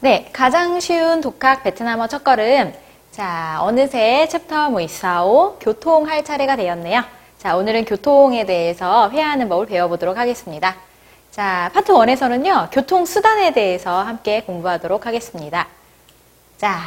[0.00, 2.74] 네, 가장 쉬운 독학 베트남어 첫걸음.
[3.10, 7.04] 자, 어느새 챕터 mười sáu 교통 할 차례가 되었네요.
[7.38, 10.76] 자, 오늘은 교통에 대해서 회화하는 법을 배워보도록 하겠습니다.
[11.30, 15.66] 자, 파트 1에서는요, 교통 수단에 대해서 함께 공부하도록 하겠습니다.
[16.58, 16.78] 자,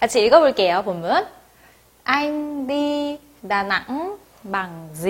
[0.00, 1.26] 같이 읽어볼게요, 본문.
[2.04, 5.02] Anh đi Đà Nẵng bằng?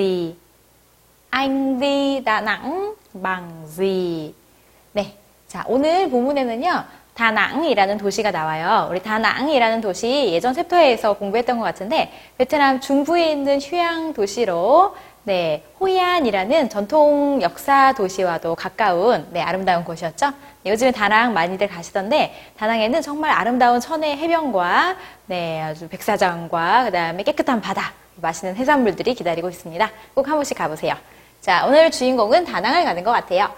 [4.92, 5.21] 네.
[5.52, 8.88] 자, 오늘 본문에는요, 다낭이라는 도시가 나와요.
[8.90, 16.70] 우리 다낭이라는 도시 예전 챕터에서 공부했던 것 같은데, 베트남 중부에 있는 휴양 도시로, 네, 호이안이라는
[16.70, 20.30] 전통 역사 도시와도 가까운, 네, 아름다운 곳이었죠.
[20.62, 27.22] 네, 요즘에 다낭 많이들 가시던데, 다낭에는 정말 아름다운 천혜 해변과, 네, 아주 백사장과, 그 다음에
[27.24, 27.92] 깨끗한 바다,
[28.22, 29.90] 맛있는 해산물들이 기다리고 있습니다.
[30.14, 30.94] 꼭 한 번씩 가보세요.
[31.42, 33.50] 자, 오늘 주인공은 다낭을 가는 것 같아요.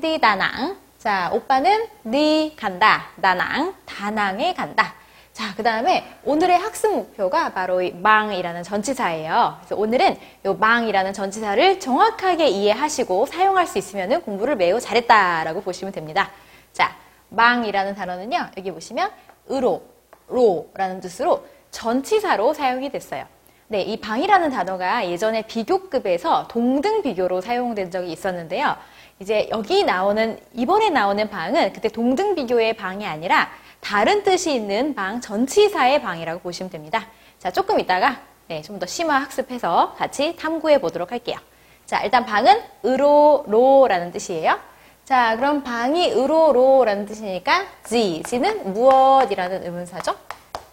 [0.00, 0.87] đi Đà Nẵng.
[0.98, 3.06] 자, 오빠는 네 간다.
[3.22, 4.94] 다낭, 다낭에 간다.
[5.32, 9.58] 자, 그 다음에 오늘의 학습 목표가 바로 이 망이라는 전치사예요.
[9.60, 16.32] 그래서 오늘은 이 망이라는 전치사를 정확하게 이해하시고 사용할 수 있으면 공부를 매우 잘했다라고 보시면 됩니다.
[16.72, 16.96] 자,
[17.28, 19.12] 망이라는 단어는요, 여기 보시면
[19.52, 19.84] 으로,
[20.26, 23.24] 로라는 뜻으로 전치사로 사용이 됐어요.
[23.70, 28.74] 네, 이 방이라는 단어가 예전에 비교급에서 동등 비교로 사용된 적이 있었는데요.
[29.20, 35.20] 이제 여기 나오는, 이번에 나오는 방은 그때 동등 비교의 방이 아니라 다른 뜻이 있는 방,
[35.20, 37.06] 전치사의 방이라고 보시면 됩니다.
[37.38, 41.36] 자, 조금 이따가 네, 좀 더 심화 학습해서 같이 탐구해 보도록 할게요.
[41.84, 44.58] 자, 일단 방은 으로 로라는 뜻이에요.
[45.04, 50.14] 자, 그럼 방이 으로 로라는 뜻이니까 지, 지는 무엇이라는 의문사죠.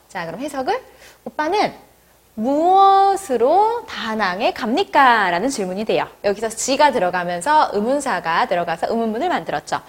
[0.08, 0.82] 자, 그럼 해석을
[1.26, 1.74] 오빠는
[2.36, 5.32] 무엇으로 다낭에 갑니까?
[5.32, 6.08] 라는 질문이 돼요.
[6.24, 9.80] 여기서 지가 들어가면서 의문사가 들어가서 의문문을 만들었죠.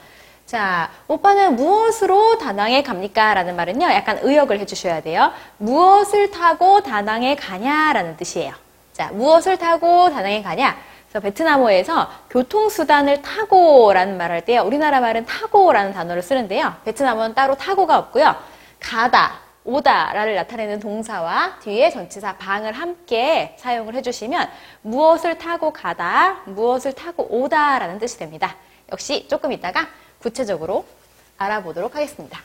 [0.47, 3.35] 자, 오빠는 무엇으로 다낭에 갑니까?
[3.35, 5.33] 라는 말은요, 약간 의역을 해주셔야 돼요.
[5.59, 7.93] 무엇을 타고 다낭에 가냐?
[7.93, 8.55] 라는 뜻이에요.
[8.93, 10.77] 자, 무엇을 타고 다낭에 가냐?
[11.09, 16.75] 그래서 베트남어에서 교통수단을 타고 라는 말을 할 때요, 우리나라 말은 타고 라는 단어를 쓰는데요.
[16.85, 18.37] 베트남어는 따로 타고가 없고요.
[18.79, 24.49] 가다, 오다를 나타내는 동사와 뒤에 전치사 방을 함께 사용을 해주시면
[24.83, 28.57] 무엇을 타고 가다, 무엇을 타고 오다라는 뜻이 됩니다.
[28.93, 29.89] 역시 조금 이따가
[30.21, 30.87] 구체적으로
[31.37, 32.41] 알아보도록 하겠습니다.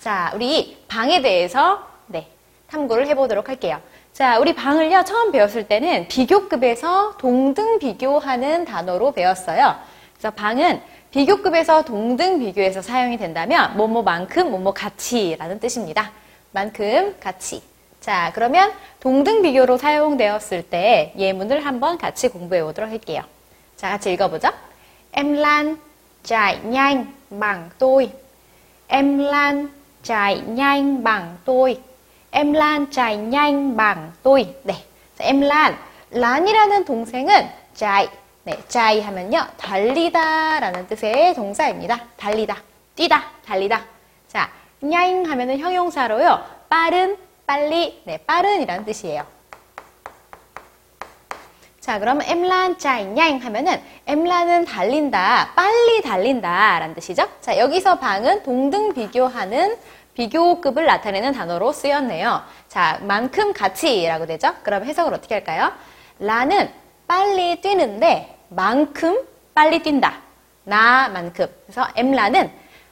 [0.00, 2.28] 자, 우리 방에 대해서 네,
[2.68, 3.80] 탐구를 해보도록 할게요.
[4.12, 9.76] 자, 우리 방을요, 처음 배웠을 때는 비교급에서 동등 비교하는 단어로 배웠어요.
[10.12, 10.82] 그래서 방은
[11.12, 16.10] 비교급에서 동등 비교해서 사용이 된다면 뭐뭐만큼 뭐뭐 같이라는 뜻입니다.
[16.52, 17.62] 만큼 같이.
[18.00, 23.22] 자, 그러면 동등 비교로 사용되었을 때 예문을 한번 같이 공부해 보도록 할게요.
[23.76, 24.48] 자, 같이 읽어보죠.
[25.12, 25.76] Em Lan
[26.24, 28.10] chạy nhanh bằng tôi.
[28.88, 29.68] Em Lan
[30.02, 31.78] chạy nhanh bằng tôi.
[32.30, 34.54] Em Lan chạy nhanh bằng tôi.
[34.64, 34.74] 네.
[35.18, 35.76] 자, em Lan.
[36.12, 38.08] 란이라는 동생은 chạy
[38.44, 39.46] 네, 자이 하면요.
[39.56, 42.00] 달리다 라는 뜻의 동사입니다.
[42.16, 42.56] 달리다,
[42.96, 43.84] 뛰다, 달리다.
[44.26, 46.44] 자, 냐잉 하면은 형용사로요.
[46.68, 47.16] 빠른,
[47.46, 49.24] 빨리, 네, 빠른이라는 뜻이에요.
[51.78, 52.78] 자, 그럼 엠란
[53.14, 57.28] 냐잉 하면은 엠란은 달린다, 빨리 달린다 라는 뜻이죠.
[57.40, 59.76] 자, 여기서 방은 동등 비교하는
[60.14, 62.42] 비교급을 나타내는 단어로 쓰였네요.
[62.66, 64.52] 자, 만큼 같이라고 되죠.
[64.64, 65.72] 그럼 해석을 어떻게 할까요?
[66.18, 66.72] 라는
[67.06, 69.18] 빨리 뛰는데 만큼
[69.54, 70.20] 빨리 뛴다.
[70.64, 71.46] 나만큼.
[71.66, 72.50] 그래서 엠라는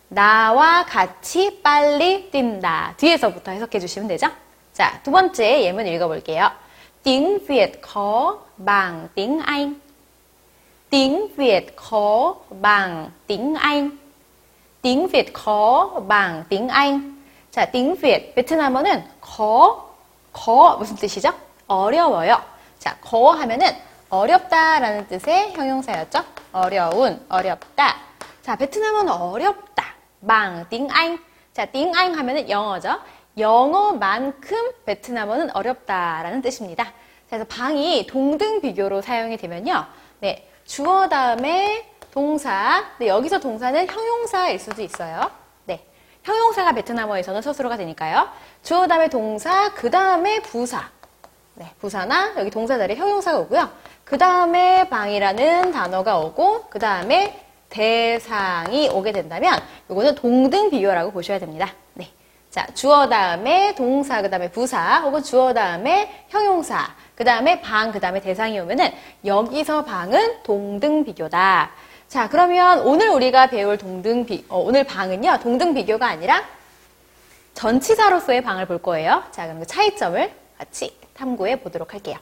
[0.09, 2.95] 나와 같이 빨리 뛴다.
[2.97, 4.29] 뒤에서부터 해석해 주시면 되죠.
[4.73, 6.51] 자, 두 번째 예문 읽어볼게요.
[7.03, 9.75] tiếng Việt khó bằng tiếng Anh.
[10.91, 13.99] tiếng Việt khó bằng tiếng Anh.
[14.83, 17.17] tiếng Việt khó bằng tiếng Anh.
[17.51, 19.87] 자, tiếng Việt 베트남어는 khó,
[20.33, 21.33] khó 무슨 뜻이죠?
[21.67, 22.41] 어려워요.
[22.79, 23.67] 자, khó 하면은
[24.11, 26.25] 어렵다라는 뜻의 형용사였죠.
[26.53, 27.97] 어려운, 어렵다.
[28.43, 29.95] 자, 베트남어는 어렵다.
[30.27, 31.19] 방, 띵anh.
[31.53, 32.99] 자, 띵anh 하면은 영어죠.
[33.39, 36.93] 영어만큼 베트남어는 어렵다라는 뜻입니다.
[37.29, 39.87] 그래서 방이 동등 비교로 사용이 되면요.
[40.19, 42.85] 네, 주어 다음에 동사.
[42.99, 45.31] 네, 여기서 동사는 형용사일 수도 있어요.
[45.65, 45.87] 네,
[46.25, 48.29] 형용사가 베트남어에서는 서술어가 되니까요.
[48.65, 50.91] 주어 다음에 동사, 그 다음에 부사.
[51.55, 53.71] 네, 부사나 여기 동사 자리에 형용사가 오고요.
[54.11, 59.57] 그 다음에 방이라는 단어가 오고 그 다음에 대상이 오게 된다면
[59.89, 61.73] 이거는 동등 비교라고 보셔야 됩니다.
[61.95, 62.09] 네.
[62.51, 68.01] 자, 주어 다음에 동사, 그 다음에 부사, 혹은 주어 다음에 형용사, 그 다음에 방, 그
[68.01, 68.91] 다음에 대상이 오면은
[69.25, 71.71] 여기서 방은 동등 비교다.
[72.09, 76.43] 자, 그러면 오늘 우리가 배울 동등 비, 어, 오늘 방은요, 동등 비교가 아니라
[77.55, 79.23] 전치사로서의 방을 볼 거예요.
[79.31, 82.17] 자, 그럼 그 차이점을 같이 탐구해 보도록 할게요.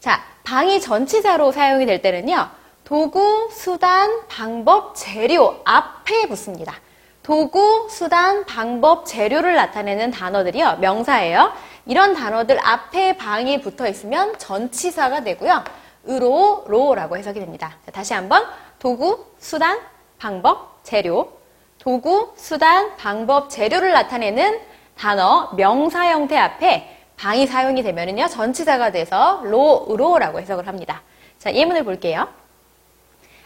[0.00, 2.48] 자, 방이 전치사로 사용이 될 때는요,
[2.84, 6.74] 도구, 수단, 방법, 재료 앞에 붙습니다.
[7.22, 11.52] 도구, 수단, 방법, 재료를 나타내는 단어들이요, 명사예요.
[11.84, 15.64] 이런 단어들 앞에 방이 붙어 있으면 전치사가 되고요.
[16.08, 17.76] 으로, 로라고 해석이 됩니다.
[17.84, 18.46] 자, 다시 한번
[18.78, 19.78] 도구, 수단,
[20.18, 21.32] 방법, 재료.
[21.78, 24.60] 도구, 수단, 방법, 재료를 나타내는
[24.96, 31.02] 단어 명사 형태 앞에 방이 사용이 되면은요 전치사가 돼서 로로라고 해석을 합니다.
[31.38, 32.28] 자 예문을 볼게요.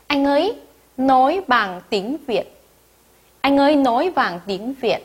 [0.08, 0.58] Anh ấy
[0.98, 2.44] nói bằng tiếng Việt.
[3.40, 5.00] Anh ấy nói bằng tiếng Việt.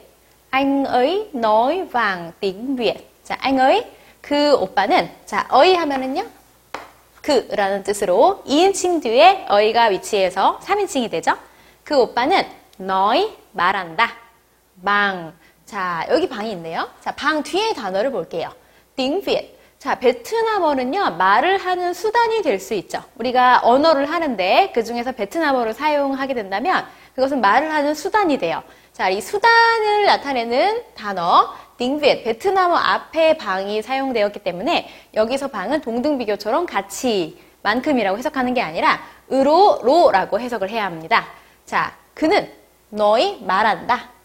[0.50, 3.10] Anh ấy nói bằng tiếng Việt.
[3.24, 3.86] 자, anh ấy
[4.22, 6.24] 그 오빠는 자, 어이 하면은요.
[7.22, 11.34] 그라는 뜻으로 2인칭 뒤에 어이가 위치해서 3인칭이 되죠.
[11.84, 12.46] 그 오빠는
[12.78, 14.14] 너희 말한다.
[14.84, 15.34] 방.
[15.68, 16.88] 자, 여기 방이 있네요.
[17.02, 18.50] 자, 방 뒤에 단어를 볼게요.
[18.96, 19.58] 띵비엣.
[19.80, 23.04] 자, 베트남어는요, 말을 하는 수단이 될 수 있죠.
[23.18, 26.86] 우리가 언어를 하는데 그 중에서 베트남어를 사용하게 된다면
[27.16, 28.64] 그것은 말을 하는 수단이 돼요.
[28.94, 37.40] 자, 이 수단을 나타내는 단어, 딩비엣, 베트남어 앞에 방이 사용되었기 때문에 여기서 방은 동등비교처럼 같이
[37.62, 41.28] 만큼이라고 해석하는 게 아니라 으로, 로라고 해석을 해야 합니다.
[41.66, 42.50] 자, 그는
[42.90, 44.17] 너희 말한다.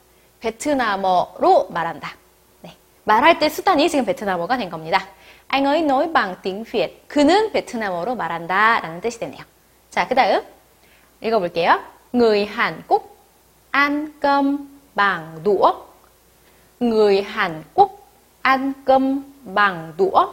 [0.42, 2.16] 베트남어로 말한다.
[2.62, 2.76] 네.
[3.04, 5.08] 말할 때 수단이 지금 베트남어가 된 겁니다.
[5.48, 7.08] Anh ấy nói bằng tiếng Việt.
[7.08, 9.42] 그는 베트남어로 말한다 라는 뜻이 되네요.
[9.90, 10.42] 자, 그 다음
[11.20, 11.80] 읽어볼게요.
[12.12, 13.16] Người Hàn Quốc
[13.70, 15.74] ăn cơm bằng đũa.
[16.80, 17.90] Người Hàn Quốc
[18.42, 20.32] ăn cơm bằng đũa.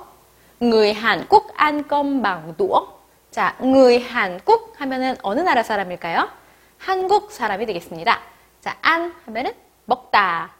[0.60, 2.88] Người Hàn Quốc ăn cơm bằng đũa.
[3.32, 6.30] 자, người Hàn Quốc 하면은 어느 나라 사람일까요?
[6.78, 8.20] 한국 사람이 되겠습니다.
[8.62, 9.54] 자, 안 하면은
[9.89, 10.51] 먹다.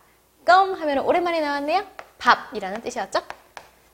[0.46, 1.84] 껌 하면은 오랜만에 나왔네요.
[2.18, 3.22] 밥이라는 뜻이었죠?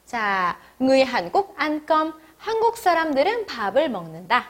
[0.05, 4.45] 자, người 한국 안껌 한국 사람들은 밥을 먹는다.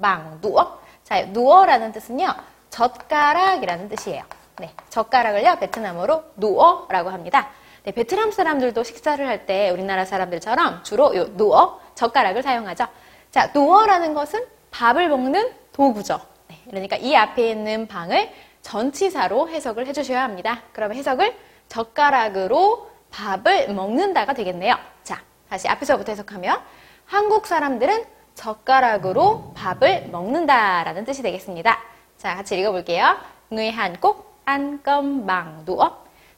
[0.00, 0.78] 방 누어.
[1.02, 2.32] 자, 누어라는 뜻은요.
[2.70, 4.22] 젓가락이라는 뜻이에요.
[4.60, 7.48] 네, 젓가락을요 베트남어로 누어라고 합니다.
[7.82, 12.86] 네, 베트남 사람들도 식사를 할 때 우리나라 사람들처럼 주로 요 누어 젓가락을 사용하죠.
[13.32, 16.20] 자, 누어라는 것은 밥을 먹는 도구죠.
[16.48, 18.30] 네, 그러니까 이 앞에 있는 방을
[18.62, 20.62] 전치사로 해석을 해주셔야 합니다.
[20.72, 21.36] 그러면 해석을
[21.68, 24.76] 젓가락으로 밥을 먹는다가 되겠네요.
[25.02, 26.60] 자, 다시 앞에서부터 해석하면
[27.06, 28.04] 한국 사람들은
[28.34, 31.78] 젓가락으로 밥을 먹는다라는 뜻이 되겠습니다.
[32.16, 33.16] 자, 같이 읽어볼게요.
[35.26, 35.90] bằng đũa.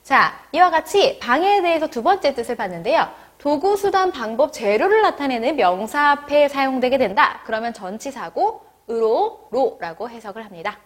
[0.03, 3.09] 자, 이와 같이 방에 대해서 두 번째 뜻을 봤는데요.
[3.39, 7.41] 도구, 수단, 방법, 재료를 나타내는 명사 앞에 사용되게 된다.
[7.45, 10.79] 그러면 전치사고 으로, 로라고 해석을 합니다.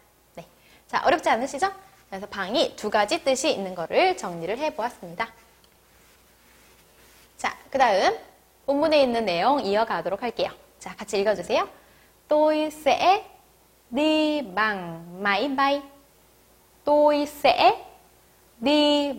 [0.87, 0.99] 네.
[0.99, 1.73] 자, 어렵지 않으시죠?
[2.09, 5.29] 그래서 방이 두 가지 뜻이 있는 거를 정리를 해보았습니다.
[7.37, 8.17] 자, 그 다음
[8.67, 10.51] 본문에 있는 내용 이어가도록 할게요.
[10.79, 11.69] 자, 같이 읽어주세요.
[12.29, 13.25] Tôi sẽ
[13.91, 15.83] đi bằng máy bay.
[16.85, 17.83] Tôi sẽ
[18.61, 19.13] đi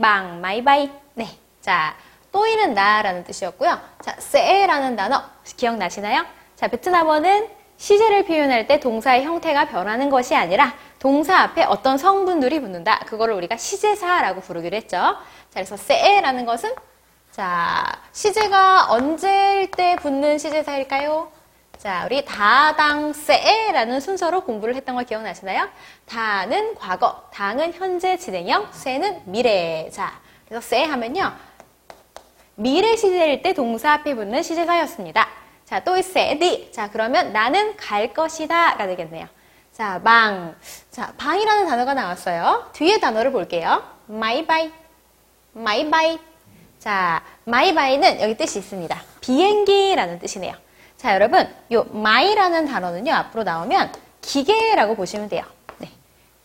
[0.00, 0.90] bằng máy bay.
[1.14, 1.26] 네.
[1.60, 1.96] 자,
[2.32, 3.80] 또이는 나라는 뜻이었고요.
[4.02, 5.22] 자, 세라는 단어
[5.56, 6.24] 기억나시나요?
[6.56, 12.98] 자, 베트남어는 시제를 표현할 때 동사의 형태가 변하는 것이 아니라 동사 앞에 어떤 성분들이 붙는다.
[13.06, 14.96] 그거를 우리가 시제사라고 부르기로 했죠.
[14.96, 15.16] 자,
[15.54, 16.74] 그래서 세라는 것은
[17.30, 21.30] 자, 시제가 언제일 때 붙는 시제사일까요?
[21.78, 25.68] 자, 우리 다당 세라는 순서로 공부를 했던 거 기억나시나요?
[26.06, 29.88] 다는 과거, 당은 현재 진행형, 세는 미래.
[29.92, 31.32] 자, 그래서 세 하면요.
[32.56, 35.28] 미래 시제일 때 동사 앞에 붙는 시제사였습니다.
[35.68, 36.72] 자, 또 세디.
[36.72, 39.26] 자, 그러면 나는 갈 것이다가 되겠네요.
[39.70, 40.54] 자, 방.
[40.90, 42.70] 자, 방이라는 단어가 나왔어요.
[42.72, 43.82] 뒤에 단어를 볼게요.
[44.06, 44.72] 마이바이.
[45.52, 46.18] Máy bay.
[46.78, 48.98] 자, máy bay는 여기 뜻이 있습니다.
[49.20, 50.54] 비행기라는 뜻이네요.
[50.96, 55.44] 자, 여러분, 요 máy라는 단어는요, 앞으로 나오면 기계라고 보시면 돼요.
[55.76, 55.90] 네.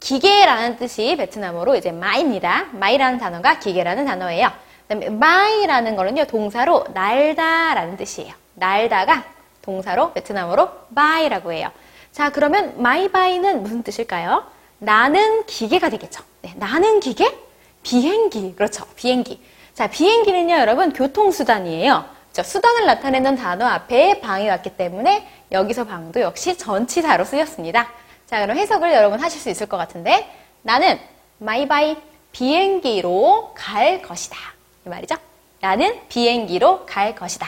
[0.01, 2.65] 기계라는 뜻이 베트남어로 이제 máy입니다.
[2.73, 4.51] máy라는 단어가 기계라는 단어예요.
[4.81, 8.42] 그다음에 bay라는 거는요, 동사로 날다라는 뜻이에요.
[8.55, 9.23] 날다가
[9.61, 11.71] 동사로 베트남어로 bay라고 해요.
[12.11, 14.45] 자, 그러면 máy bay는 무슨 뜻일까요?
[14.77, 16.23] 나는 기계가 되겠죠.
[16.41, 17.35] 네, 나는 기계?
[17.81, 18.55] 비행기.
[18.55, 18.85] 그렇죠.
[18.95, 19.41] 비행기.
[19.73, 22.05] 자, 비행기는요, 여러분, 교통수단이에요.
[22.31, 22.49] 그렇죠?
[22.49, 27.89] 수단을 나타내는 단어 앞에 bằng이 왔기 때문에 여기서 bằng도 역시 전치사로 쓰였습니다.
[28.27, 30.29] 자, 그럼 해석을 여러분 하실 수 있을 것 같은데,
[30.61, 30.99] 나는
[31.37, 31.97] máy bay
[32.31, 34.37] 비행기로 갈 것이다.
[34.85, 35.15] 이 말이죠.
[35.61, 37.47] 나는 비행기로 갈 것이다.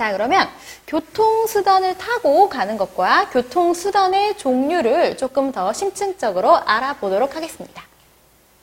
[0.00, 0.48] 자, 그러면
[0.86, 7.82] 교통수단을 타고 가는 것과 교통수단의 종류를 조금 더 심층적으로 알아보도록 하겠습니다.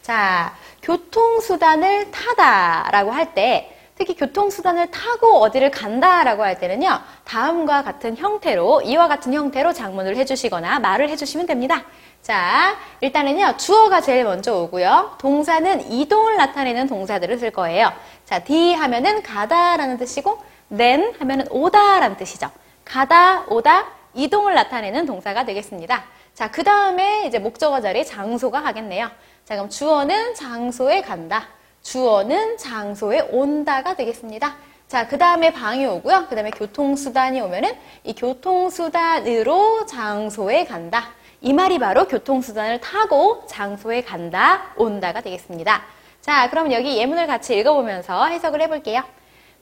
[0.02, 8.82] 자, 교통수단을 타다라고 할 때, 특히 교통수단을 타고 어디를 간다라고 할 때는요, 다음과 같은 형태로,
[8.82, 11.84] 이와 같은 형태로 장문을 해주시거나 말을 해주시면 됩니다.
[12.24, 15.18] 자, 일단은요, 주어가 제일 먼저 오고요.
[15.20, 17.94] 동사는 이동을 나타내는 동사들을 쓸 거예요.
[18.26, 22.50] 자, D 하면은 가다라는 뜻이고, then 하면은 오다라는 뜻이죠.
[22.86, 26.04] 가다, 오다, 이동을 나타내는 동사가 되겠습니다.
[26.34, 29.10] 자, 그 다음에 이제 목적어 자리에 장소가 가겠네요.
[29.46, 31.48] 자, 그럼 주어는 장소에 간다.
[31.82, 34.56] 주어는 장소에 온다가 되겠습니다.
[34.88, 36.28] 자, 그 다음에 방이 오고요.
[36.30, 41.10] 그 다음에 교통수단이 오면은 이 교통수단으로 장소에 간다.
[41.42, 45.84] 이 말이 바로 교통수단을 타고 장소에 간다, 온다가 되겠습니다.
[46.22, 49.04] 자, 그럼 여기 예문을 같이 읽어보면서 해석을 해볼게요.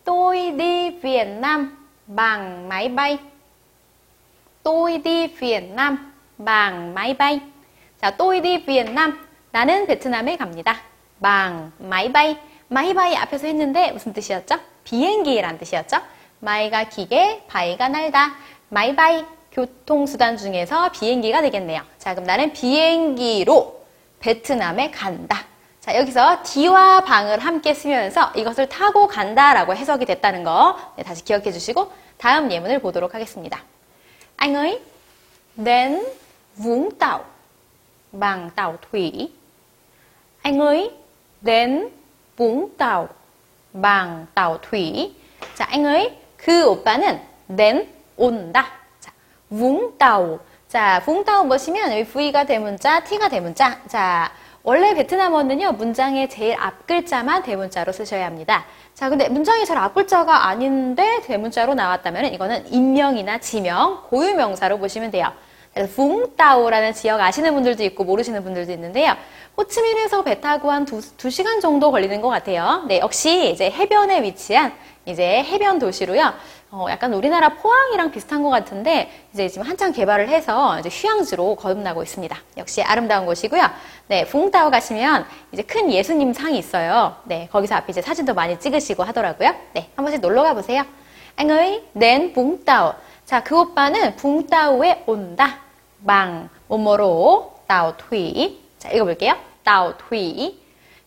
[0.05, 3.17] Tôi đi Việt Nam bằng máy bay.
[4.63, 7.39] Tôi đi Việt Nam bằng máy bay.
[8.01, 9.19] 자, tôi đi Việt Nam.
[9.51, 10.81] 나는 베트남에 갑니다.
[11.22, 12.38] bằng, máy bay.
[12.67, 14.55] máy bay 앞에서 했는데 무슨 뜻이었죠?
[14.83, 15.97] 비행기란 뜻이었죠?
[16.39, 18.35] máy가 기계, bay가 날다.
[18.70, 21.81] máy bay 교통수단 중에서 비행기가 되겠네요.
[21.97, 23.81] 자, 그럼 나는 비행기로
[24.19, 25.45] 베트남에 간다.
[25.86, 31.51] 자, 여기서 D와 방을 함께 쓰면서 이것을 타고 간다라고 해석이 됐다는 거 네, 다시 기억해
[31.51, 33.62] 주시고 다음 예문을 보도록 하겠습니다.
[38.56, 39.30] Tàu thủy.
[40.42, 40.92] Anh ơi,
[41.42, 41.89] đến
[42.36, 43.08] Vũng Tàu
[43.74, 45.13] bằng tàu thủy.
[45.54, 47.88] 자, ơi, 그 오빠는 đến
[48.18, 48.65] 온다.
[49.00, 49.12] 자,
[50.00, 50.39] Tàu.
[50.68, 53.80] 자, Tàu 보시면 여기 V가 대문자, T가 대문자.
[53.88, 54.32] 자,
[54.67, 58.65] 원래 베트남어는요, 문장의 제일 앞 글자만 대문자로 쓰셔야 합니다.
[58.95, 65.31] 자, 근데 문장이 제일 앞 글자가 아닌데 대문자로 나왔다면 이거는 인명이나 지명, 고유명사로 보시면 돼요.
[65.72, 69.15] 그래서 붕따오라는 지역 아시는 분들도 있고 모르시는 분들도 있는데요.
[69.55, 72.86] 호치민에서 배 타고 한 두, 두 시간 정도 걸리는 것 같아요.
[72.88, 74.74] 네, 역시 이제 해변에 위치한
[75.05, 76.34] 이제 해변 도시로요.
[76.77, 82.03] 어, 약간 우리나라 포항이랑 비슷한 것 같은데 이제 지금 한창 개발을 해서 이제 휴양지로 거듭나고
[82.03, 82.38] 있습니다.
[82.58, 83.63] 역시 아름다운 곳이고요.
[84.08, 87.15] 네, 붕따오 가시면 이제 큰 예수님 상이 있어요.
[87.24, 89.55] 네, 거기서 앞에 이제 사진도 많이 찍으시고 하더라고요.
[89.72, 90.84] 네, 한 번씩 놀러 가보세요.
[91.38, 92.94] Đến Vũng Tàu.
[93.25, 95.60] 자, 그 오빠는 붕따오에 온다.
[96.05, 98.62] 방, 뭐뭐로, 따오 투이.
[98.79, 99.36] 자, 읽어볼게요.
[99.63, 100.60] 따오 투이.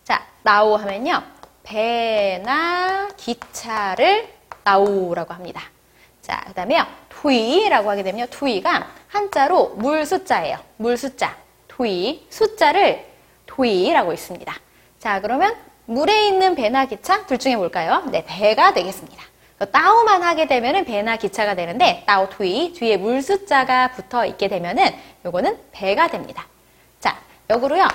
[0.03, 1.21] 자, 따오 하면요.
[1.61, 4.38] 배나 기차를
[4.69, 5.63] 따오라고 합니다.
[6.21, 6.85] 자, 그 다음에요.
[7.09, 10.59] 투이라고 하게 되면 투이가 한자로 물 숫자예요.
[10.77, 11.35] 물 숫자.
[11.67, 12.27] 투이.
[12.29, 13.03] 숫자를
[13.47, 14.53] 투이라고 있습니다.
[14.99, 18.03] 자, 그러면 물에 있는 배나 기차 둘 중에 뭘까요?
[18.11, 19.23] 네, 배가 되겠습니다.
[19.71, 24.85] 따오만 하게 되면은 배나 기차가 되는데 따오 투이 뒤에 물 숫자가 붙어 있게 되면은
[25.25, 26.45] 요거는 배가 됩니다.
[26.99, 27.17] 자,
[27.49, 27.87] 역으로요.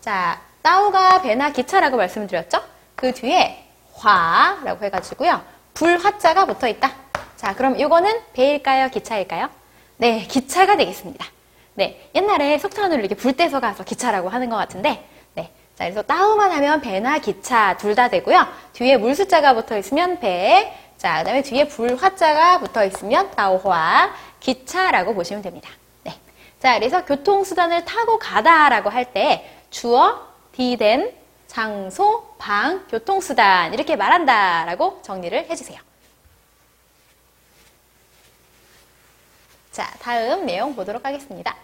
[0.00, 2.62] 자, 따오가 배나 기차라고 말씀드렸죠?
[2.96, 5.61] 그 뒤에 화라고 해가지고요.
[5.74, 6.92] 불 화자가 붙어 있다.
[7.36, 8.88] 자, 그럼 요거는 배일까요?
[8.90, 9.48] 기차일까요?
[9.96, 11.26] 네, 기차가 되겠습니다.
[11.74, 15.50] 네, 옛날에 석탄을 이렇게 불 떼서 가서 기차라고 하는 것 같은데, 네.
[15.76, 18.46] 자, 그래서 따오만 하면 배나 기차 둘 다 되고요.
[18.74, 24.12] 뒤에 물 숫자가 붙어 있으면 배, 자, 그 다음에 뒤에 불 화자가 붙어 있으면 따오화,
[24.40, 25.70] 기차라고 보시면 됩니다.
[26.04, 26.14] 네.
[26.60, 30.20] 자, 그래서 교통수단을 타고 가다라고 할 때 주어,
[30.54, 31.10] 디된,
[31.46, 35.80] 장소, 방, 교통수단 이렇게 말한다 라고 정리를 해주세요.
[39.70, 41.54] 자, 다음 내용 보도록 하겠습니다.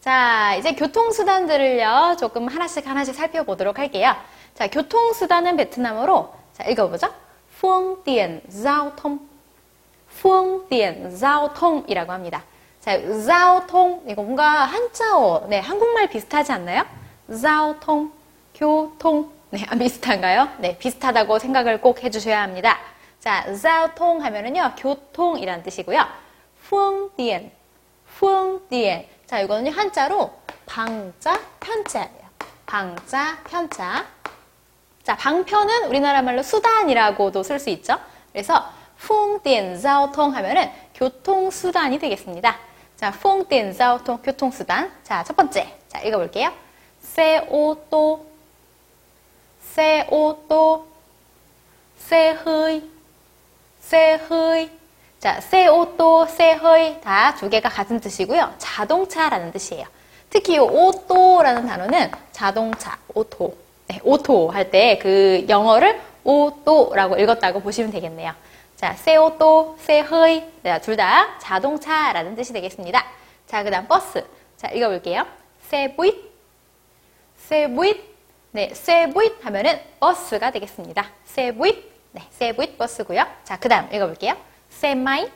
[0.00, 4.16] 자, 이제 교통수단들을요, 조금 하나씩 하나씩 살펴보도록 할게요.
[4.56, 7.14] 자, 교통수단은 베트남어로, 자, 읽어보죠.
[7.60, 9.20] phương tiện giao thông
[10.20, 12.42] phương tiện giao thông 이라고 합니다.
[12.80, 16.84] 자, 交통 이거 뭔가 한자어 네, 한국말 비슷하지 않나요?
[17.40, 18.10] 交통
[18.52, 20.48] 교통 네, 아, 비슷한가요?
[20.60, 22.78] 네, 비슷하다고 생각을 꼭 해주셔야 합니다.
[23.20, 26.06] 자, giao 하면은요, 교통이란 뜻이고요.
[26.58, 27.10] phương
[29.26, 30.32] 자, 이거는요, 한자로
[30.64, 32.22] 방자, 편자예요.
[32.64, 34.06] 방자, 편자.
[35.02, 37.98] 자, 방편은 우리나라 말로 수단이라고도 쓸 수 있죠.
[38.32, 38.64] 그래서
[38.96, 42.56] phương 하면은 교통수단이 되겠습니다.
[42.96, 43.44] 자, phương
[44.22, 44.90] 교통수단.
[45.02, 45.76] 자, 첫 번째.
[45.88, 46.50] 자, 읽어볼게요.
[47.04, 47.76] xe ô
[49.74, 50.84] xe ô tô,
[51.98, 52.82] xe hơi,
[53.80, 54.70] xe hơi.
[55.18, 58.54] 자, ô tô, xe hơi 다 두 개가 같은 뜻이고요.
[58.58, 59.86] 자동차라는 뜻이에요.
[60.28, 63.56] 특히 이 오토라는 단어는 자동차, 오토.
[63.88, 68.32] 네, 오토 할 때 그 영어를 오토라고 읽었다고 보시면 되겠네요.
[68.76, 70.42] 자, xe ô tô, xe hơi.
[70.82, 73.04] 둘 다 자동차라는 뜻이 되겠습니다.
[73.46, 74.24] 자, 그 다음 버스.
[74.56, 75.24] 자, 읽어볼게요.
[75.68, 76.30] xe buýt,
[77.38, 78.11] xe buýt.
[78.54, 81.06] 네, xe buýt 하면은 버스가 되겠습니다.
[81.24, 81.90] xe buýt.
[82.12, 83.24] 네, xe buýt 버스고요.
[83.44, 84.36] 자, 그 다음 읽어볼게요.
[84.68, 85.26] xe máy,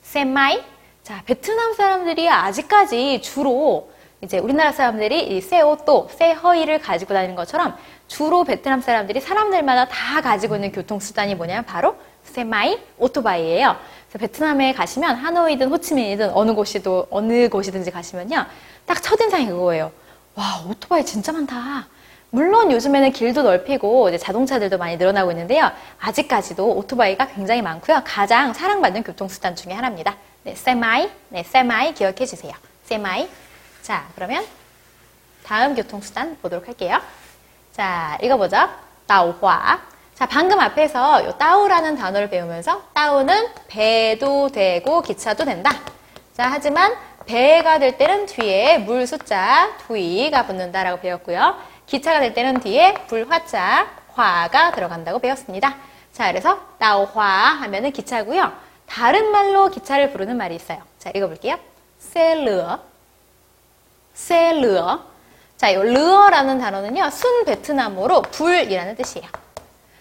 [0.00, 0.62] xe máy.
[1.02, 3.90] 자, 베트남 사람들이 아직까지 주로
[4.22, 7.76] 이제 우리나라 사람들이 이 세오또, 세허이를 가지고 다니는 것처럼
[8.08, 13.76] 주로 베트남 사람들이 사람들마다 다 가지고 있는 교통수단이 뭐냐면 바로 xe máy, 오토바이예요.
[14.08, 18.46] 그래서 베트남에 가시면 하노이든 호치민이든 어느 곳이도 어느 곳이든지 가시면요,
[18.86, 19.92] 딱 첫인상이 그거예요.
[20.34, 21.86] 와 오토바이 진짜 많다.
[22.30, 25.70] 물론 요즘에는 길도 넓히고 자동차들도 많이 늘어나고 있는데요.
[25.98, 28.02] 아직까지도 오토바이가 굉장히 많고요.
[28.04, 30.16] 가장 사랑받는 교통수단 중에 하나입니다.
[30.44, 32.52] 네, xe máy, 네, xe máy 기억해 주세요.
[32.84, 33.28] xe máy.
[33.82, 34.44] 자, 그러면
[35.44, 37.00] 다음 교통수단 보도록 할게요.
[37.72, 38.68] 자, 읽어보죠.
[39.06, 39.80] tàu hỏa.
[40.14, 45.70] 자, 방금 앞에서 요 tàu라는 단어를 배우면서 tàu는 배도 되고 기차도 된다.
[46.32, 46.94] 자, 하지만
[47.26, 51.56] 배가 될 때는 뒤에 물 숫자 두이가 붙는다라고 배웠고요.
[51.90, 55.74] 기차가 될 때는 뒤에 불화자 화가 들어간다고 배웠습니다.
[56.12, 58.52] 자, 그래서 따오화 하면은 기차고요.
[58.86, 60.78] 다른 말로 기차를 부르는 말이 있어요.
[61.00, 61.58] 자, 읽어볼게요.
[61.98, 62.78] 셀르어,
[64.14, 65.04] 셀르어.
[65.56, 69.28] 자, 이 르어라는 단어는요, 순 베트남어로 불이라는 뜻이에요.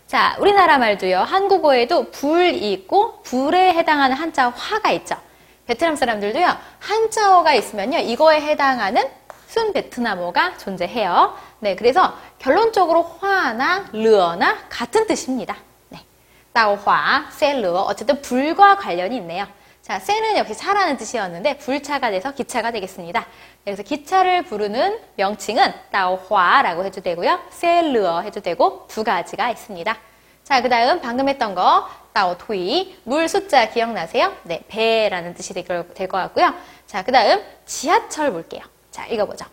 [0.05, 5.17] 자, 우리나라 말도요, 한국어에도 불이 있고, 불에 해당하는 한자 화가 있죠.
[5.65, 9.18] 베트남 사람들도요, 한자어가 있으면요, 이거에 해당하는
[9.49, 11.35] 순 베트남어가 존재해요.
[11.57, 15.57] 네, 그래서 결론적으로 화나 르어나 같은 뜻입니다.
[15.89, 16.05] 네.
[16.53, 19.47] 따오화, 셀르어, 어쨌든 불과 관련이 있네요.
[19.81, 23.25] 자, 셀은 역시 차라는 뜻이었는데 불차가 돼서 기차가 되겠습니다.
[23.63, 27.39] 그래서 기차를 부르는 명칭은 따오화라고 해도 되고요.
[27.49, 29.97] 셀르어 해도 되고 두 가지가 있습니다.
[30.43, 34.31] 자, 그 다음 방금 했던 거 따오토이 물 숫자 기억나세요?
[34.43, 36.53] 네, 배라는 뜻이 될 것 같고요.
[36.85, 38.61] 자, 그 다음 지하철 볼게요.
[38.99, 39.45] 자, 읽어보죠.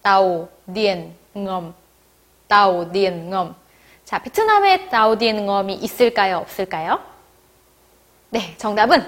[0.00, 1.74] 따오 니엔 ngom
[2.48, 3.54] 따오 니엔 ngom
[4.06, 6.38] 자, 베트남에 따오 니엔 ngom이 있을까요?
[6.38, 6.98] 없을까요?
[8.30, 9.04] 네, 정답은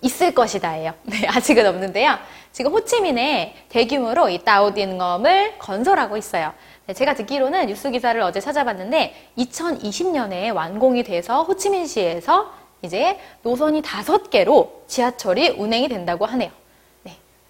[0.00, 0.94] 있을 것이다예요.
[1.04, 2.18] 네, 아직은 없는데요.
[2.50, 6.52] 지금 호치민에 대규모로 이 따오딘검을 건설하고 있어요.
[6.86, 14.82] 네, 제가 듣기로는 뉴스 기사를 어제 찾아봤는데 2020년에 완공이 돼서 호치민시에서 이제 노선이 다섯 개로
[14.88, 16.50] 지하철이 운행이 된다고 하네요.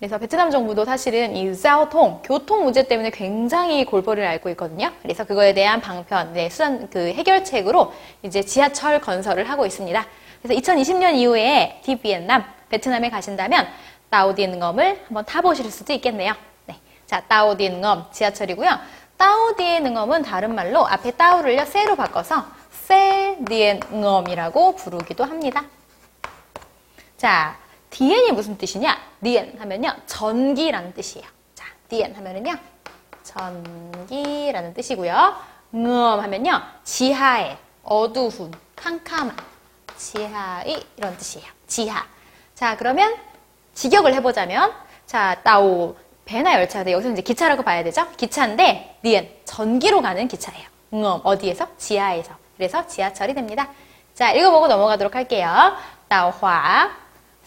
[0.01, 4.93] 네, 그래서 베트남 정부도 사실은 이 자오통 교통 문제 때문에 굉장히 골벌을 앓고 있거든요.
[5.03, 10.07] 그래서 그거에 대한 방편, 네, 수단 그 해결책으로 이제 지하철 건설을 하고 있습니다.
[10.41, 13.67] 그래서 2020년 이후에 디비엔남 베트남에 가신다면
[14.11, 16.33] 따오디엔검을 한번 타보실 수도 있겠네요.
[16.67, 16.77] 네.
[17.07, 18.71] 자, 따오디엔검 지하철이고요.
[19.17, 25.65] 따오디엔검은 다른 말로 앞에 따오를요 세로 바꿔서 세디엔검이라고 부르기도 합니다.
[27.17, 27.57] 자,
[27.91, 28.99] 디엔이 무슨 뜻이냐?
[29.23, 31.27] 디엔 하면요 전기라는 뜻이에요.
[31.55, 32.57] 자, 디엔 하면은요
[33.23, 35.37] 전기라는 뜻이고요.
[35.75, 39.37] 응엄 하면요 지하에 어두운 캄캄한
[39.97, 41.47] 지하의 이런 뜻이에요.
[41.67, 42.07] 지하.
[42.55, 43.15] 자, 그러면
[43.75, 44.73] 직역을 해보자면,
[45.07, 48.09] 자, 따오, 배나 열차인데 여기서 이제 기차라고 봐야 되죠?
[48.17, 50.67] 기차인데, 니엔, 전기로 가는 기차예요.
[50.95, 51.69] 음, 어디에서?
[51.79, 52.33] 지하에서.
[52.57, 53.69] 그래서 지하철이 됩니다.
[54.15, 55.77] 자, 읽어보고 넘어가도록 할게요.
[56.09, 56.91] 따오화,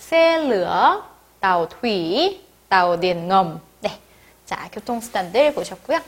[0.02, 1.06] 셀르어,
[1.40, 3.62] 따오투이, 따오디엔검.
[3.82, 4.00] 네.
[4.46, 6.02] 자, 교통수단들 보셨고요.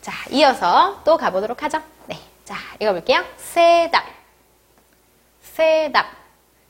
[0.00, 1.82] 자, 이어서 또 가보도록 하죠.
[2.06, 2.18] 네.
[2.44, 3.24] 자, 읽어볼게요.
[3.36, 4.06] 세닥.
[5.42, 6.06] 세닥.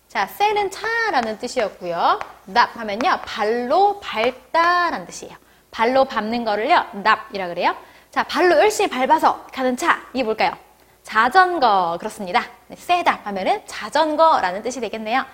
[0.08, 2.18] 자, 세는 차라는 뜻이었고요.
[2.46, 3.20] 납 하면요.
[3.26, 5.36] 발로 밟다라는 뜻이에요.
[5.70, 6.86] 발로 밟는 거를요.
[6.94, 7.76] 납이라 그래요.
[8.10, 10.02] 자, 발로 열심히 밟아서 가는 차.
[10.14, 10.56] 이게 뭘까요?
[11.06, 11.96] 자전거.
[12.00, 12.44] 그렇습니다.
[12.66, 15.24] 네, xe đạp 하면은 자전거라는 뜻이 되겠네요.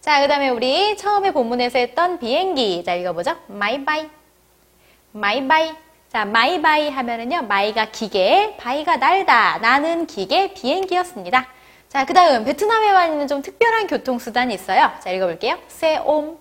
[0.00, 2.82] 자, 그 다음에 우리 처음에 본문에서 했던 비행기.
[2.84, 3.36] 자, 읽어보죠.
[3.46, 4.10] 마이바이.
[5.12, 5.72] 마이바이.
[6.08, 11.46] 자, 마이바이 하면은요, 마이가 기계, 바이가 날다, 나는 기계, 비행기였습니다.
[11.88, 14.90] 자, 그 다음, 베트남에만 있는 좀 특별한 교통수단이 있어요.
[14.98, 15.58] 자, 읽어볼게요.
[15.68, 16.38] xe ôm,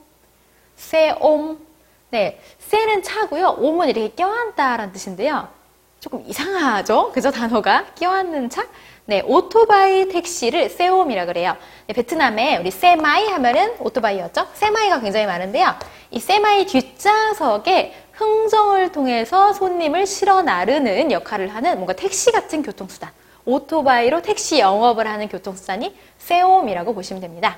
[0.75, 1.59] xe ôm.
[2.09, 3.49] 네, xe는 차고요.
[3.59, 5.58] ôm은 이렇게 껴안다라는 뜻인데요.
[5.99, 7.11] 조금 이상하죠?
[7.11, 7.29] 그죠?
[7.29, 7.85] 단어가?
[7.95, 8.65] 껴안는 차?
[9.05, 11.57] 네, 오토바이 택시를 xe ôm이라 그래요.
[11.87, 14.47] 네, 베트남에 우리 xe máy 하면은 오토바이였죠?
[14.53, 15.75] xe máy가 굉장히 많은데요.
[16.11, 23.09] 이 xe máy 뒷좌석에 흥정을 통해서 손님을 실어 나르는 역할을 하는 뭔가 택시 같은 교통수단.
[23.45, 27.57] 오토바이로 택시 영업을 하는 교통수단이 xe ôm이라고 보시면 됩니다.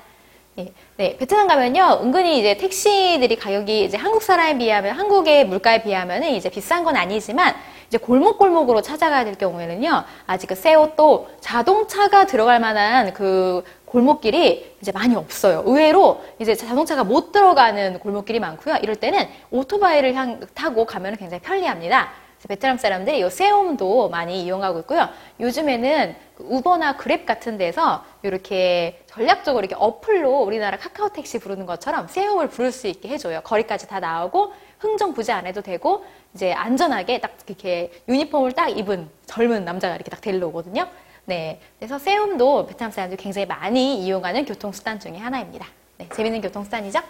[0.54, 6.24] 네, 네, 베트남 가면요, 은근히 이제 택시들이 가격이 이제 한국 사람에 비하면, 한국의 물가에 비하면
[6.24, 7.54] 이제 비싼 건 아니지만,
[7.92, 15.14] 이제 골목골목으로 찾아가야 될 경우에는요, 아직 그 세오또 자동차가 들어갈 만한 그 골목길이 이제 많이
[15.14, 15.62] 없어요.
[15.66, 18.76] 의외로 이제 자동차가 못 들어가는 골목길이 많고요.
[18.80, 22.08] 이럴 때는 오토바이를 향, 타고 가면 굉장히 편리합니다.
[22.48, 25.10] 베트남 사람들이 이 세움도 많이 이용하고 있고요.
[25.38, 32.08] 요즘에는 그 우버나 그랩 같은 데서 이렇게 전략적으로 이렇게 어플로 우리나라 카카오 택시 부르는 것처럼
[32.08, 33.42] 세움을 부를 수 있게 해줘요.
[33.42, 39.08] 거리까지 다 나오고 흥정 부지 안 해도 되고 이제 안전하게 딱 이렇게 유니폼을 딱 입은
[39.26, 40.88] 젊은 남자가 이렇게 딱 데리러 오거든요.
[41.24, 41.60] 네.
[41.78, 45.66] 그래서 세움도 베트남 사람들이 굉장히 많이 이용하는 교통수단 중에 하나입니다.
[45.98, 46.08] 네.
[46.12, 47.00] 재밌는 교통수단이죠?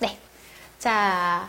[0.00, 0.18] 네.
[0.78, 1.48] 자.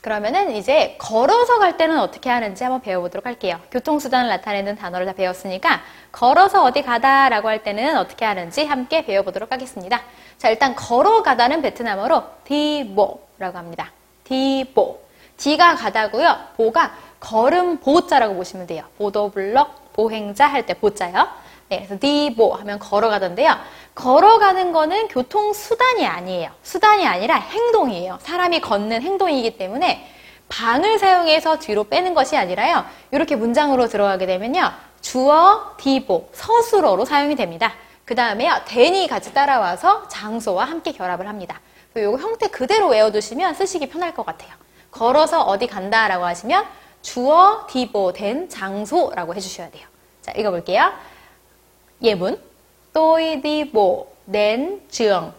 [0.00, 3.58] 그러면은 이제 걸어서 갈 때는 어떻게 하는지 한번 배워보도록 할게요.
[3.72, 10.00] 교통수단을 나타내는 단어를 다 배웠으니까 걸어서 어디 가다라고 할 때는 어떻게 하는지 함께 배워보도록 하겠습니다.
[10.38, 13.90] 자, 일단 걸어가다는 베트남어로 디보라고 합니다.
[14.28, 15.00] 디보.
[15.36, 16.36] 디가 가다고요.
[16.56, 18.84] 보가 걸음 보자라고 보시면 돼요.
[18.98, 21.28] 보도블럭 보행자 할 때 보자요.
[21.68, 23.56] 네, 그래서 디보 하면 걸어가던데요.
[23.94, 26.50] 걸어가는 거는 교통 수단이 아니에요.
[26.62, 28.18] 수단이 아니라 행동이에요.
[28.22, 30.12] 사람이 걷는 행동이기 때문에
[30.48, 32.84] 방을 사용해서 뒤로 빼는 것이 아니라요.
[33.10, 34.72] 이렇게 문장으로 들어가게 되면요.
[35.00, 37.72] 주어, 디보, 서술어로 사용이 됩니다.
[38.04, 38.60] 그 다음에요.
[38.66, 41.60] 대니 같이 따라와서 장소와 함께 결합을 합니다.
[41.98, 44.52] 이거 형태 그대로 외워두시면 쓰시기 편할 것 같아요.
[44.90, 46.66] 걸어서 어디 간다라고 하시면
[47.02, 49.86] 주어, 디보, 된, 장소라고 해주셔야 돼요.
[50.22, 50.92] 자, 읽어볼게요.
[52.02, 52.48] 예문.
[53.72, 55.32] bộ đến trường.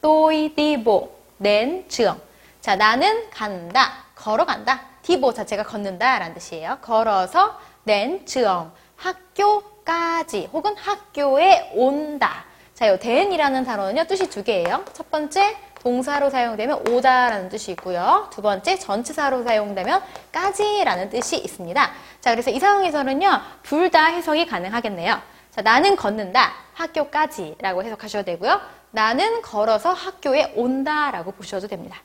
[0.00, 1.08] tôi đi bộ
[1.38, 2.16] đến trường.
[2.60, 4.04] 자, 나는 간다.
[4.14, 4.82] 걸어간다.
[5.02, 6.78] 디보 자체가 걷는다 라는 뜻이에요.
[6.82, 12.44] 걸어서 낸 정, 학교까지 혹은 학교에 온다.
[12.76, 14.84] 자, 이 된이라는 단어는요, 뜻이 두 개예요.
[14.92, 18.28] 첫 번째, 동사로 사용되면 오다라는 뜻이 있고요.
[18.30, 21.90] 두 번째, 전치사로 사용되면 까지라는 뜻이 있습니다.
[22.20, 25.18] 자, 그래서 이 상황에서는요, 둘 다 해석이 가능하겠네요.
[25.52, 26.52] 자, 나는 걷는다.
[26.74, 28.60] 학교까지라고 해석하셔도 되고요.
[28.90, 31.96] 나는 걸어서 학교에 온다라고 보셔도 됩니다.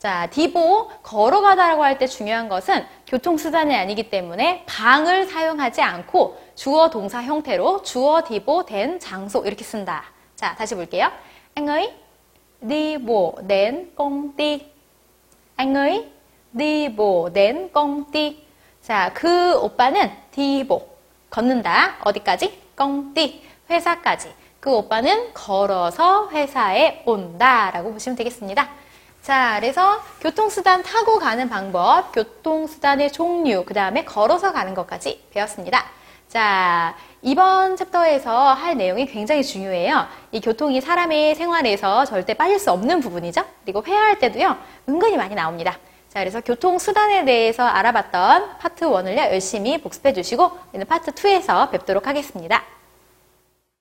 [0.00, 7.22] 자, 디보 걸어가다라고 할 때 중요한 것은 교통수단이 아니기 때문에 방을 사용하지 않고 주어 동사
[7.22, 10.02] 형태로 주어 디보 된 장소 이렇게 쓴다.
[10.36, 11.10] 자, 다시 볼게요.
[11.54, 11.92] Anh ấy
[12.60, 14.60] đi bộ đến công ty.
[15.56, 16.04] Anh ấy
[16.52, 18.36] đi bộ đến công ty.
[18.82, 20.86] 자, 그 오빠는 디보
[21.30, 21.96] 걷는다.
[22.04, 22.62] 어디까지?
[22.76, 28.68] 꽁띠 회사까지 그 오빠는 걸어서 회사에 온다라고 보시면 되겠습니다.
[29.22, 35.84] 자, 그래서 교통수단 타고 가는 방법, 교통수단의 종류, 그 다음에 걸어서 가는 것까지 배웠습니다.
[36.28, 36.96] 자,
[37.26, 40.06] 이번 챕터에서 할 내용이 굉장히 중요해요.
[40.30, 43.42] 이 교통이 사람의 생활에서 절대 빠질 수 없는 부분이죠.
[43.64, 44.56] 그리고 회화할 때도요,
[44.88, 45.76] 은근히 많이 나옵니다.
[46.08, 50.52] 자, 그래서 교통수단에 대해서 알아봤던 파트 1을요, 열심히 복습해 주시고,
[50.86, 52.62] 파트 2에서 뵙도록 하겠습니다.